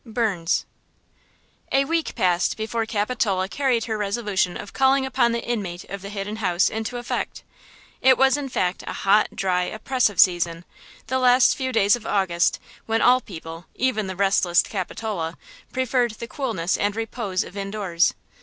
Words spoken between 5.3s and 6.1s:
the inmate of the